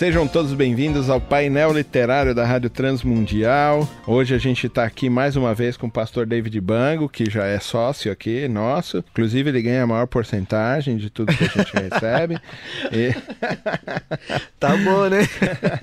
[0.00, 3.86] Sejam todos bem-vindos ao painel literário da Rádio Transmundial.
[4.06, 7.44] Hoje a gente está aqui mais uma vez com o pastor David Bango, que já
[7.44, 9.04] é sócio aqui nosso.
[9.10, 12.38] Inclusive, ele ganha a maior porcentagem de tudo que a gente recebe.
[12.90, 13.14] E...
[14.58, 15.18] tá bom, né?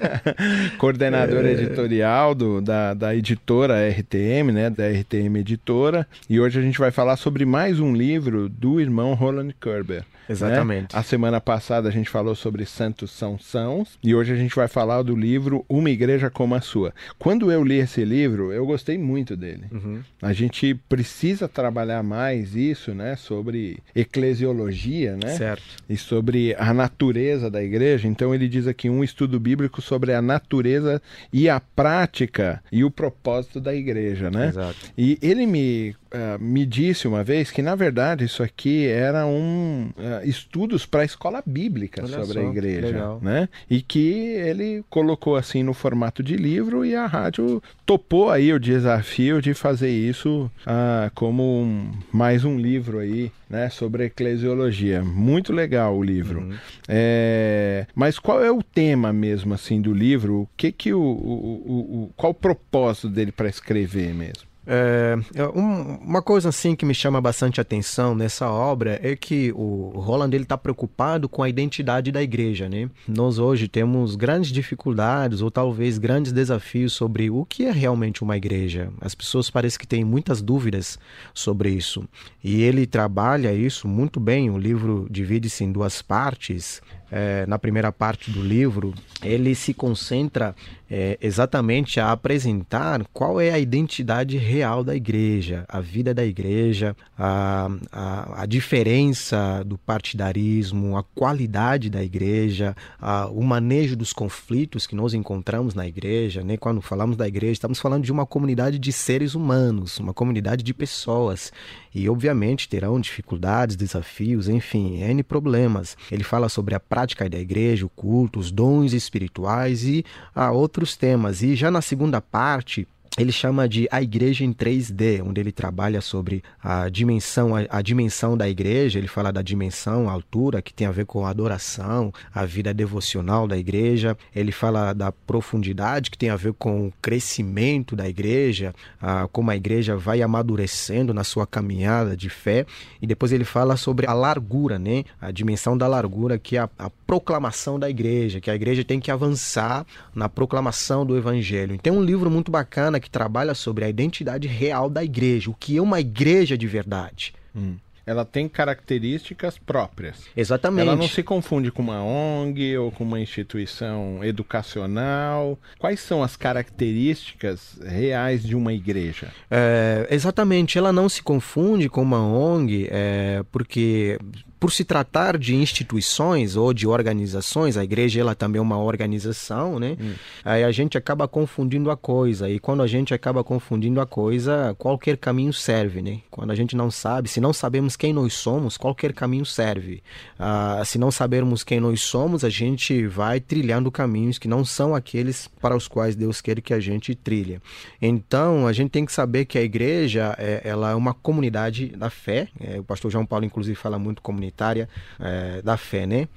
[0.80, 1.52] Coordenador é...
[1.52, 4.72] editorial do, da, da editora RTM, né?
[4.72, 6.08] Da RTM Editora.
[6.28, 10.04] E hoje a gente vai falar sobre mais um livro do irmão Roland Kerber.
[10.28, 10.34] Né?
[10.34, 10.94] Exatamente.
[10.94, 11.00] Né?
[11.00, 14.70] A semana passada a gente falou sobre Santos São Sãos e hoje a gente vai
[14.70, 16.94] falar do livro Uma Igreja como a Sua.
[17.20, 19.66] Quando eu li esse livro, eu gostei muito dele.
[19.70, 20.00] Uhum.
[20.22, 23.18] A gente precisa trabalhar mais isso, né?
[23.18, 25.36] Sobre eclesiologia, né?
[25.36, 25.62] Certo.
[25.90, 28.08] E sobre a natureza da igreja.
[28.08, 31.02] Então ele diz aqui um estudo bíblico sobre a natureza
[31.34, 34.48] e a prática e o propósito da igreja, né?
[34.48, 34.78] Exato.
[34.98, 39.90] E ele me uh, me disse uma vez que, na verdade, isso aqui era um
[39.98, 43.18] uh, estudos para a escola bíblica Olha sobre só, a igreja.
[43.22, 43.50] Né?
[43.70, 48.59] E que ele colocou assim no formato de livro e a rádio topou aí o
[48.59, 55.02] desafio de fazer isso uh, como um, mais um livro aí né, sobre eclesiologia.
[55.03, 56.42] Muito legal o livro.
[56.42, 56.53] Uhum.
[56.88, 57.86] É...
[57.95, 60.42] Mas qual é o tema mesmo assim do livro?
[60.42, 64.48] O que que o, o, o, o qual o propósito dele para escrever mesmo?
[64.70, 69.54] É, é, um, uma coisa assim que me chama bastante atenção nessa obra é que
[69.56, 72.90] o Roland ele está preocupado com a identidade da igreja, né?
[73.08, 78.36] Nós hoje temos grandes dificuldades ou talvez grandes desafios sobre o que é realmente uma
[78.36, 78.92] igreja.
[79.00, 81.00] As pessoas parecem que têm muitas dúvidas
[81.34, 82.04] sobre isso
[82.44, 84.50] e ele trabalha isso muito bem.
[84.50, 90.55] O livro divide-se em duas partes é, na primeira parte do livro, ele se concentra
[90.89, 96.96] é, exatamente a apresentar qual é a identidade real da igreja, a vida da igreja,
[97.17, 104.88] a, a, a diferença do partidarismo, a qualidade da igreja, a, o manejo dos conflitos
[104.88, 106.41] que nós encontramos na igreja.
[106.44, 106.57] Né?
[106.57, 110.73] Quando falamos da igreja, estamos falando de uma comunidade de seres humanos, uma comunidade de
[110.73, 111.51] pessoas.
[111.97, 115.97] E, obviamente, terão dificuldades, desafios, enfim, N problemas.
[116.12, 120.96] Ele fala sobre a prática da igreja, o culto, os dons espirituais e ah, outros
[120.96, 121.41] temas.
[121.41, 126.01] E já na segunda parte, ele chama de a igreja em 3D, onde ele trabalha
[126.01, 130.72] sobre a dimensão, a, a, dimensão da igreja, ele fala da dimensão, a altura, que
[130.72, 136.11] tem a ver com a adoração, a vida devocional da igreja, ele fala da profundidade,
[136.11, 141.11] que tem a ver com o crescimento da igreja, a, como a igreja vai amadurecendo
[141.11, 142.67] na sua caminhada de fé,
[143.01, 145.03] e depois ele fala sobre a largura, né?
[145.19, 148.99] a dimensão da largura, que é a, a proclamação da igreja, que a igreja tem
[148.99, 151.73] que avançar na proclamação do evangelho.
[151.73, 155.50] Então, é um livro muito bacana que que trabalha sobre a identidade real da igreja,
[155.50, 157.34] o que é uma igreja de verdade.
[157.56, 157.78] Hum.
[158.07, 160.23] Ela tem características próprias.
[160.35, 160.88] Exatamente.
[160.88, 165.59] Ela não se confunde com uma ONG ou com uma instituição educacional.
[165.78, 169.28] Quais são as características reais de uma igreja?
[169.51, 170.78] É, exatamente.
[170.78, 174.17] Ela não se confunde com uma ONG, é, porque
[174.59, 179.79] por se tratar de instituições ou de organizações, a igreja ela também é uma organização,
[179.79, 179.96] né?
[180.00, 180.13] Hum.
[180.44, 184.75] Aí a gente acaba confundindo a coisa e quando a gente acaba confundindo a coisa,
[184.78, 186.22] qualquer caminho serve, né?
[186.31, 190.02] Quando a gente não sabe, se não sabemos quem nós somos, qualquer caminho serve.
[190.38, 194.96] Ah, se não sabermos quem nós somos, a gente vai trilhando caminhos que não são
[194.96, 197.59] aqueles para os quais Deus quer que a gente trilhe.
[198.02, 202.09] Então a gente tem que saber que a igreja é, ela é uma comunidade da
[202.09, 202.47] fé.
[202.59, 204.88] É, o pastor João Paulo inclusive fala muito comunitária
[205.19, 206.28] é, da fé, né?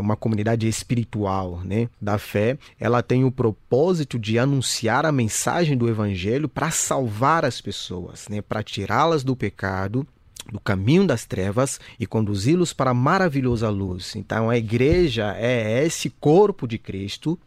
[0.00, 5.88] uma comunidade espiritual né, da fé, ela tem o propósito de anunciar a mensagem do
[5.88, 10.06] evangelho para salvar as pessoas, né, para tirá-las do pecado
[10.50, 14.16] do caminho das trevas e conduzi-los para a maravilhosa luz.
[14.16, 17.38] Então a igreja é esse corpo de Cristo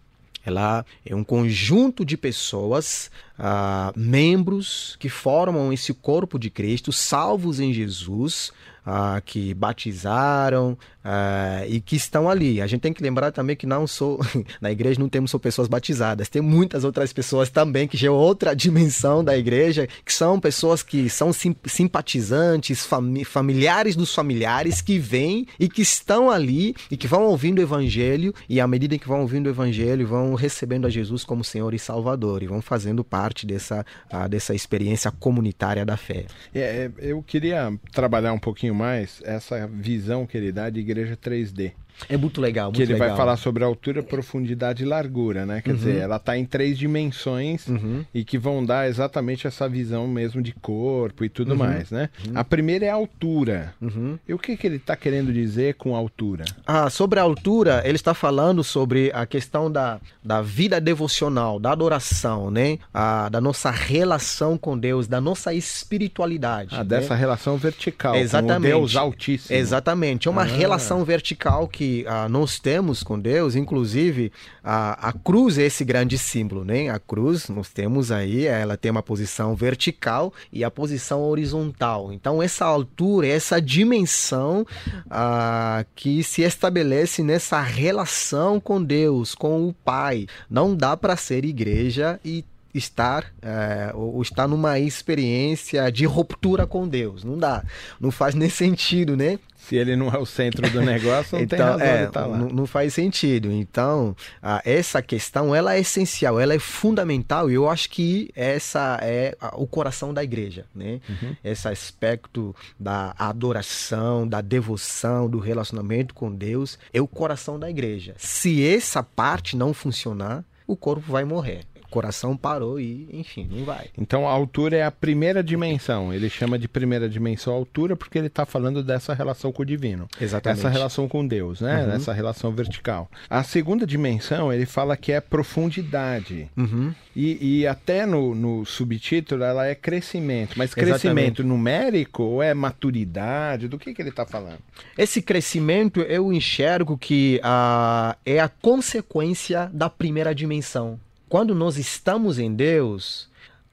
[0.45, 7.59] ela é um conjunto de pessoas, uh, membros que formam esse corpo de Cristo, salvos
[7.59, 8.51] em Jesus,
[8.85, 12.61] uh, que batizaram uh, e que estão ali.
[12.61, 14.19] A gente tem que lembrar também que não sou
[14.59, 18.55] na igreja não temos só pessoas batizadas, tem muitas outras pessoas também que é outra
[18.55, 24.97] dimensão da igreja, que são pessoas que são sim, simpatizantes, fami familiares dos familiares que
[24.97, 29.07] vêm e que estão ali e que vão ouvindo o evangelho e à medida que
[29.07, 33.03] vão ouvindo o evangelho vão recebendo a Jesus como Senhor e Salvador e vão fazendo
[33.03, 36.25] parte dessa, uh, dessa experiência comunitária da fé.
[36.53, 41.17] É, é eu queria trabalhar um pouquinho mais essa visão que ele dá de igreja
[41.17, 41.73] 3D.
[42.09, 43.09] É muito legal, muito Que ele legal.
[43.09, 45.61] vai falar sobre altura, profundidade e largura, né?
[45.61, 45.77] Quer uhum.
[45.77, 48.03] dizer, ela está em três dimensões uhum.
[48.13, 51.57] e que vão dar exatamente essa visão mesmo de corpo e tudo uhum.
[51.57, 52.09] mais, né?
[52.27, 52.33] Uhum.
[52.35, 53.73] A primeira é a altura.
[53.81, 54.17] Uhum.
[54.27, 56.45] E o que, que ele está querendo dizer com altura?
[56.65, 61.71] Ah, sobre a altura, ele está falando sobre a questão da, da vida devocional, da
[61.71, 62.77] adoração, né?
[62.93, 66.75] A, da nossa relação com Deus, da nossa espiritualidade.
[66.75, 66.83] Ah, né?
[66.83, 68.71] dessa relação vertical Exatamente.
[68.71, 69.57] Deus Altíssimo.
[69.57, 70.27] Exatamente.
[70.27, 70.45] É uma ah.
[70.45, 74.31] relação vertical que ah, nós temos com Deus, inclusive
[74.63, 76.89] a, a cruz é esse grande símbolo, né?
[76.89, 82.11] A cruz, nós temos aí, ela tem uma posição vertical e a posição horizontal.
[82.11, 84.65] Então, essa altura, essa dimensão
[85.09, 90.27] ah, que se estabelece nessa relação com Deus, com o Pai.
[90.49, 96.87] Não dá para ser igreja e estar é, ou estar numa experiência de ruptura com
[96.87, 97.23] Deus.
[97.23, 97.63] Não dá.
[97.99, 99.39] Não faz nem sentido, né?
[99.61, 102.37] Se ele não é o centro do negócio, não então, tem razão é, estar lá.
[102.37, 103.51] Não, não, faz sentido.
[103.51, 108.97] Então, a, essa questão, ela é essencial, ela é fundamental e eu acho que essa
[109.01, 110.99] é a, o coração da igreja, né?
[111.07, 111.35] Uhum.
[111.43, 118.15] Esse aspecto da adoração, da devoção, do relacionamento com Deus é o coração da igreja.
[118.17, 123.89] Se essa parte não funcionar, o corpo vai morrer coração parou e, enfim, não vai.
[123.97, 126.13] Então a altura é a primeira dimensão.
[126.13, 130.07] Ele chama de primeira dimensão altura porque ele está falando dessa relação com o divino.
[130.19, 130.59] Exatamente.
[130.59, 131.85] Essa relação com Deus, né?
[131.85, 131.91] Uhum.
[131.91, 133.11] Essa relação vertical.
[133.29, 136.49] A segunda dimensão, ele fala que é profundidade.
[136.57, 136.93] Uhum.
[137.15, 140.57] E, e, até no, no, subtítulo ela é crescimento.
[140.57, 141.43] Mas crescimento Exatamente.
[141.43, 143.67] numérico ou é maturidade?
[143.67, 144.59] Do que, que ele está falando?
[144.97, 150.99] Esse crescimento eu enxergo que uh, é a consequência da primeira dimensão.
[151.31, 153.29] Quando nós estamos em Deus,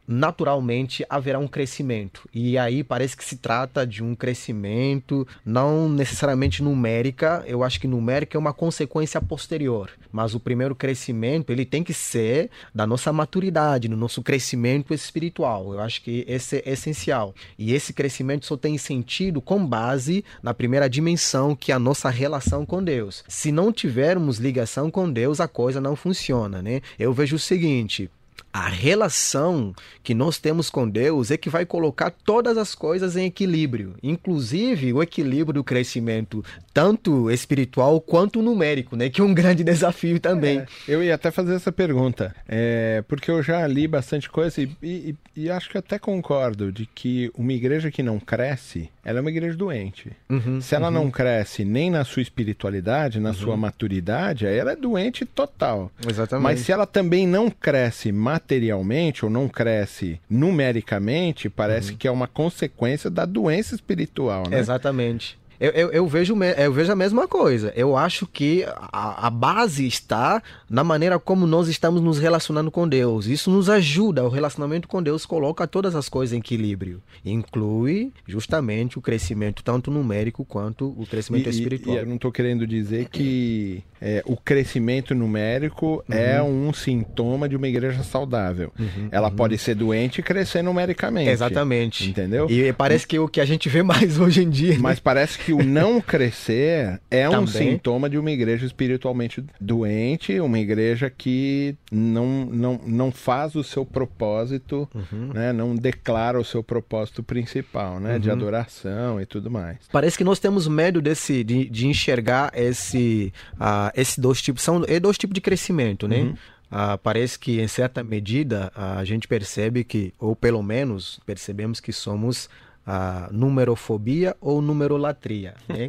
[0.09, 2.27] naturalmente haverá um crescimento.
[2.33, 7.87] E aí parece que se trata de um crescimento não necessariamente numérica, eu acho que
[7.87, 13.13] numérica é uma consequência posterior, mas o primeiro crescimento, ele tem que ser da nossa
[13.13, 15.75] maturidade, no nosso crescimento espiritual.
[15.75, 17.35] Eu acho que esse é essencial.
[17.59, 22.09] E esse crescimento só tem sentido com base na primeira dimensão, que é a nossa
[22.09, 23.23] relação com Deus.
[23.29, 26.81] Se não tivermos ligação com Deus, a coisa não funciona, né?
[26.99, 28.11] Eu vejo o seguinte,
[28.53, 33.27] a relação que nós temos com Deus é que vai colocar todas as coisas em
[33.27, 39.11] equilíbrio, inclusive o equilíbrio do crescimento, tanto espiritual quanto numérico, né?
[39.11, 40.59] Que é um grande desafio também.
[40.59, 44.71] É, eu ia até fazer essa pergunta, é, porque eu já li bastante coisa e,
[44.83, 49.21] e, e, acho que até concordo de que uma igreja que não cresce, ela é
[49.23, 50.13] uma igreja doente.
[50.29, 50.95] Uhum, Se ela uhum.
[50.95, 53.35] não cresce nem na sua espiritualidade, na uhum.
[53.35, 55.91] sua maturidade, aí ela é doente total.
[56.07, 56.43] Exatamente.
[56.45, 61.97] Mas se ela também não cresce materialmente ou não cresce numericamente, parece uhum.
[61.97, 64.59] que é uma consequência da doença espiritual, né?
[64.59, 65.39] Exatamente.
[65.61, 67.73] Eu, eu, eu, vejo, eu vejo a mesma coisa.
[67.75, 72.89] Eu acho que a, a, base está na maneira como nós estamos nos relacionando com
[72.89, 73.27] Deus.
[73.27, 74.25] Isso nos ajuda.
[74.25, 77.03] O relacionamento com Deus coloca todas as coisas em equilíbrio.
[77.25, 81.97] Inclui justamente o crescimento tanto numérico quanto o crescimento e, espiritual.
[81.97, 86.17] E, eu não estou querendo dizer que é, o crescimento numérico uhum.
[86.17, 88.73] é um sintoma de uma igreja saudável.
[88.79, 89.37] Uhum, Ela uhum.
[89.37, 91.31] pode ser doente e crescer numericamente.
[91.31, 92.09] Exatamente.
[92.09, 92.47] Entendeu?
[92.49, 94.77] E parece que o que a gente vê mais hoje em dia.
[94.79, 95.01] Mas né?
[95.03, 100.59] parece que que o não crescer é um sintoma de uma igreja espiritualmente doente, uma
[100.59, 105.33] igreja que não, não, não faz o seu propósito, uhum.
[105.33, 105.51] né?
[105.51, 108.15] não declara o seu propósito principal, né?
[108.15, 108.19] Uhum.
[108.19, 109.79] de adoração e tudo mais.
[109.91, 114.85] Parece que nós temos medo desse, de, de enxergar esse, uh, esse dois tipos, são
[114.87, 116.19] é dois tipos de crescimento, né?
[116.19, 116.35] Uhum.
[116.71, 121.95] Uh, parece que, em certa medida, a gente percebe que, ou pelo menos percebemos que
[121.95, 122.51] somos
[122.91, 125.53] a numerofobia ou numerolatria.
[125.69, 125.89] Né?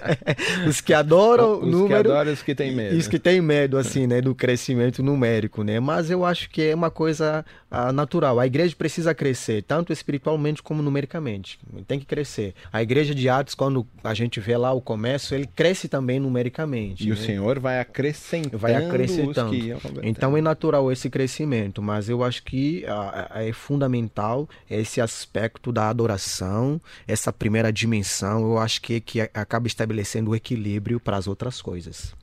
[0.66, 2.96] os que adoram os número, que adoram os que têm medo.
[2.96, 5.78] Os que têm medo assim, né, do crescimento numérico, né?
[5.78, 8.40] Mas eu acho que é uma coisa uh, natural.
[8.40, 11.58] A igreja precisa crescer, tanto espiritualmente como numericamente.
[11.86, 12.54] Tem que crescer.
[12.72, 17.04] A igreja de Atos, quando a gente vê lá o comércio, ele cresce também numericamente.
[17.04, 17.12] E né?
[17.12, 19.54] o Senhor vai acrescentando, vai acrescentando.
[20.02, 25.90] Então é natural esse crescimento, mas eu acho que uh, é fundamental esse aspecto da
[25.90, 26.21] adoração
[27.06, 32.14] essa primeira dimensão, eu acho que, que acaba estabelecendo o equilíbrio para as outras coisas.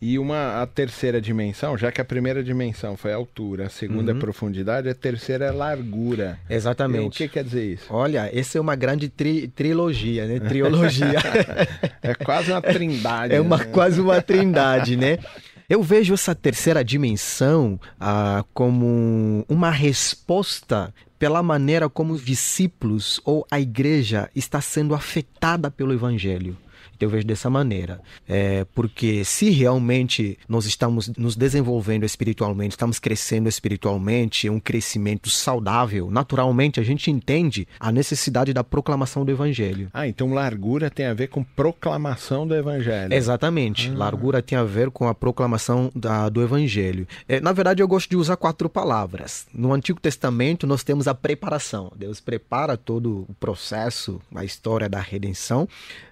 [0.00, 4.12] E uma a terceira dimensão, já que a primeira dimensão foi a altura, a segunda
[4.12, 4.18] é uhum.
[4.18, 6.38] é profundidade, a terceira é largura.
[6.48, 7.04] Exatamente.
[7.04, 7.86] E o que quer dizer isso?
[7.90, 10.38] Olha, essa é uma grande tri, trilogia, né?
[10.38, 11.18] Triologia.
[12.00, 13.34] é quase uma trindade.
[13.34, 13.64] É uma, né?
[13.64, 15.18] quase uma trindade, né?
[15.68, 23.46] Eu vejo essa terceira dimensão ah, como uma resposta pela maneira como os discípulos ou
[23.50, 26.56] a igreja está sendo afetada pelo evangelho.
[26.96, 28.00] Então eu vejo dessa maneira.
[28.28, 36.10] É, porque se realmente nós estamos nos desenvolvendo espiritualmente, estamos crescendo espiritualmente, um crescimento saudável,
[36.10, 39.88] naturalmente a gente entende a necessidade da proclamação do evangelho.
[39.92, 43.12] Ah, então largura tem a ver com proclamação do evangelho.
[43.12, 43.90] Exatamente.
[43.90, 43.98] Ah.
[43.98, 47.06] Largura tem a ver com a proclamação da, do evangelho.
[47.28, 49.46] É, na verdade, eu gosto de usar quatro palavras.
[49.52, 51.92] No Antigo Testamento, nós temos a preparação.
[51.96, 55.68] Deus prepara todo o processo, a história da redenção.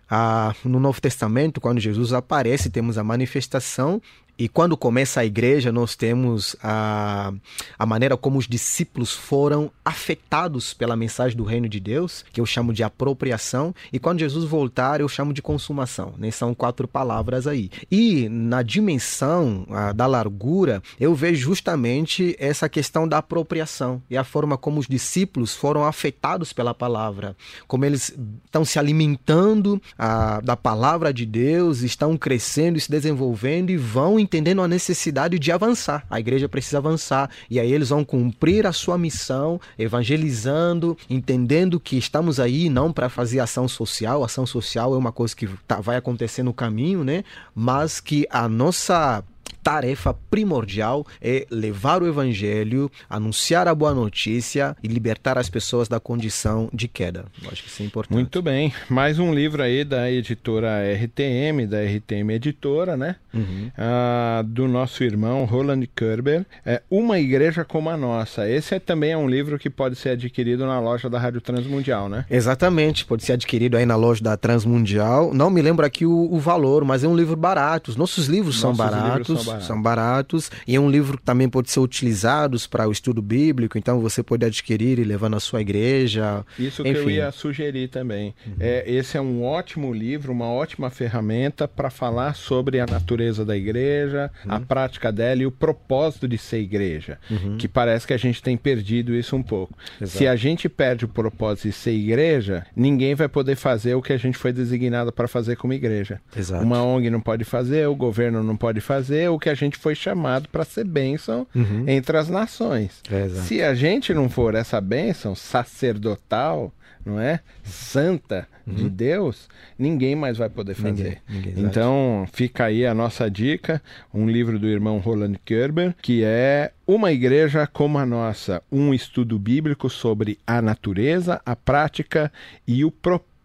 [0.08, 4.00] Ah, no Novo Testamento, quando Jesus aparece, temos a manifestação
[4.38, 7.32] e quando começa a igreja, nós temos a,
[7.78, 12.46] a maneira como os discípulos foram afetados pela mensagem do reino de Deus, que eu
[12.46, 16.14] chamo de apropriação, e quando Jesus voltar, eu chamo de consumação.
[16.18, 16.30] Né?
[16.30, 17.70] São quatro palavras aí.
[17.90, 24.24] E na dimensão a, da largura, eu vejo justamente essa questão da apropriação e a
[24.24, 28.14] forma como os discípulos foram afetados pela palavra, como eles
[28.44, 34.18] estão se alimentando a, da palavra de Deus, estão crescendo e se desenvolvendo e vão
[34.26, 36.04] entendendo a necessidade de avançar.
[36.10, 41.96] A igreja precisa avançar e aí eles vão cumprir a sua missão, evangelizando, entendendo que
[41.96, 45.96] estamos aí não para fazer ação social, ação social é uma coisa que tá, vai
[45.96, 47.22] acontecer no caminho, né?
[47.54, 49.22] Mas que a nossa
[49.66, 55.98] tarefa primordial é levar o evangelho, anunciar a boa notícia e libertar as pessoas da
[55.98, 57.24] condição de queda.
[57.42, 58.14] Eu acho que isso é importante.
[58.14, 58.72] Muito bem.
[58.88, 63.16] Mais um livro aí da editora RTM, da RTM Editora, né?
[63.34, 63.70] Uhum.
[63.76, 66.46] Ah, do nosso irmão Roland Kerber.
[66.64, 68.48] É Uma Igreja Como a Nossa.
[68.48, 72.08] Esse é, também é um livro que pode ser adquirido na loja da Rádio Transmundial,
[72.08, 72.24] né?
[72.30, 73.04] Exatamente.
[73.04, 75.34] Pode ser adquirido aí na loja da Transmundial.
[75.34, 77.90] Não me lembro aqui o, o valor, mas é um livro barato.
[77.90, 80.50] Os nossos livros, nossos são, baratos, livros são baratos, são baratos.
[80.66, 83.76] E é um livro que também pode ser utilizado para o estudo bíblico.
[83.76, 86.44] Então você pode adquirir e levar na sua igreja.
[86.58, 87.00] Isso que Enfim.
[87.00, 88.34] eu ia sugerir também.
[88.46, 88.54] Uhum.
[88.60, 93.44] É, esse é um ótimo livro, uma ótima ferramenta para falar sobre a natureza natureza
[93.44, 94.52] da igreja, uhum.
[94.52, 97.18] a prática dela e o propósito de ser igreja.
[97.30, 97.56] Uhum.
[97.56, 99.74] Que parece que a gente tem perdido isso um pouco.
[100.00, 100.18] Exato.
[100.18, 104.12] Se a gente perde o propósito de ser igreja, ninguém vai poder fazer o que
[104.12, 106.20] a gente foi designado para fazer como igreja.
[106.36, 106.62] Exato.
[106.64, 109.94] Uma ONG não pode fazer, o governo não pode fazer, o que a gente foi
[109.94, 111.84] chamado para ser bênção uhum.
[111.86, 113.02] entre as nações.
[113.10, 113.46] Exato.
[113.46, 116.72] Se a gente não for essa bênção sacerdotal,
[117.06, 117.40] não é?
[117.62, 118.74] Santa uhum.
[118.74, 121.22] de Deus, ninguém mais vai poder fazer.
[121.28, 123.80] Ninguém, ninguém então, fica aí a nossa dica,
[124.12, 129.38] um livro do irmão Roland Kerber, que é Uma Igreja como a Nossa, um estudo
[129.38, 132.32] bíblico sobre a natureza, a prática
[132.66, 132.90] e o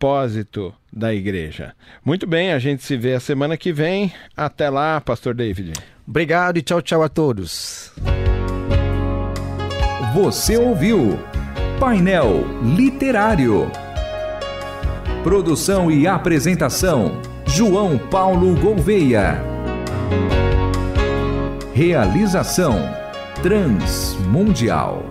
[0.02, 1.76] propósito da igreja.
[2.04, 4.12] Muito bem, a gente se vê a semana que vem.
[4.36, 5.74] Até lá, pastor David.
[6.08, 7.94] Obrigado e tchau, tchau a todos.
[10.16, 11.20] Você ouviu
[11.80, 12.44] Painel
[12.76, 13.72] Literário.
[15.24, 19.40] Produção e apresentação: João Paulo Gouveia.
[21.76, 22.80] Realização:
[23.44, 25.11] Transmundial.